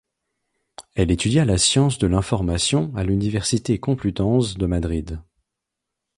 Elle 0.95 1.11
étudia 1.11 1.45
la 1.45 1.59
science 1.59 1.99
de 1.99 2.07
l'information 2.07 2.91
à 2.95 3.03
l'Université 3.03 3.79
Complutense 3.79 4.57
de 4.57 4.65
Madrid. 4.65 5.21